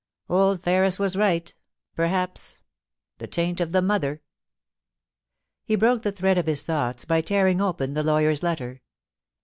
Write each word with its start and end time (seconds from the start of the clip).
Old 0.29 0.63
Ferris 0.63 0.97
was 0.97 1.15
right, 1.15 1.53
perhaps; 1.93 2.57
the 3.19 3.27
taint 3.27 3.61
of 3.61 3.71
the 3.71 3.83
mother' 3.83 4.23
He 5.67 5.75
broke 5.75 6.01
the 6.01 6.11
thread 6.11 6.39
of 6.39 6.47
his 6.47 6.63
thoughts 6.65 7.05
by 7.05 7.21
tearing 7.21 7.61
open 7.61 7.93
the 7.93 8.01
lawyer's 8.01 8.41
letter. 8.41 8.81